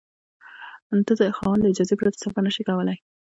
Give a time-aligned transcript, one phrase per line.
[1.07, 2.97] ته د خاوند له اجازې پرته سفر نشې کولای.